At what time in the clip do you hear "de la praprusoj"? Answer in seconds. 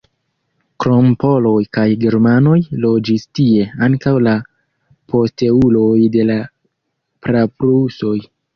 6.19-8.19